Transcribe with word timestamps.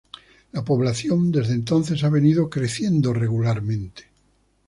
La 0.53 0.65
población 0.65 1.31
desde 1.31 1.53
entonces 1.53 2.03
ha 2.03 2.09
venido 2.09 2.49
creciendo 2.49 3.13
regularmente. 3.13 4.05